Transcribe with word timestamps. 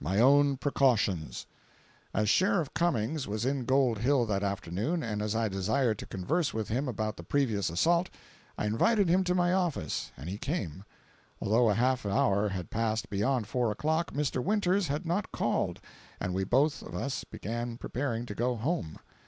MY 0.00 0.18
OWN 0.20 0.56
PRECAUTIONS. 0.56 1.46
As 2.12 2.28
Sheriff 2.28 2.74
Cummings 2.74 3.28
was 3.28 3.44
in 3.46 3.64
Gold 3.64 3.98
Hill 3.98 4.26
that 4.26 4.42
afternoon, 4.42 5.04
and 5.04 5.22
as 5.22 5.36
I 5.36 5.46
desired 5.46 6.00
to 6.00 6.06
converse 6.06 6.52
with 6.52 6.66
him 6.66 6.88
about 6.88 7.16
the 7.16 7.22
previous 7.22 7.70
assault, 7.70 8.10
I 8.58 8.66
invited 8.66 9.08
him 9.08 9.22
to 9.22 9.36
my 9.36 9.52
office, 9.52 10.10
and 10.16 10.28
he 10.28 10.36
came. 10.36 10.82
Although 11.40 11.70
a 11.70 11.74
half 11.74 12.04
hour 12.04 12.48
had 12.48 12.70
passed 12.70 13.08
beyond 13.08 13.46
four 13.46 13.70
o'clock, 13.70 14.10
Mr. 14.12 14.42
Winters 14.42 14.88
had 14.88 15.06
not 15.06 15.30
called, 15.30 15.80
and 16.18 16.34
we 16.34 16.42
both 16.42 16.82
of 16.82 16.96
us 16.96 17.22
began 17.22 17.76
preparing 17.76 18.26
to 18.26 18.34
go 18.34 18.56
home. 18.56 18.98